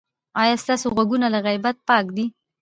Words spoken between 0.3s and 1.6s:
ایا ستاسو غوږونه له